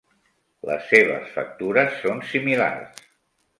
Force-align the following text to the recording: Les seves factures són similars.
Les 0.69 0.87
seves 0.93 1.29
factures 1.35 2.01
són 2.07 2.25
similars. 2.33 3.07